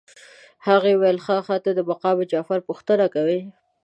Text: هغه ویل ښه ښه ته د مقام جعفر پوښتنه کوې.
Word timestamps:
هغه 0.67 0.89
ویل 0.95 1.17
ښه 1.25 1.35
ښه 1.45 1.57
ته 1.65 1.71
د 1.77 1.79
مقام 1.89 2.17
جعفر 2.31 2.59
پوښتنه 2.67 3.05
کوې. 3.15 3.39